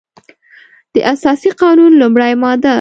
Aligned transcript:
د 0.93 0.95
اساسي 1.13 1.51
قانون 1.61 1.91
لمړۍ 2.01 2.33
ماده 2.41 2.69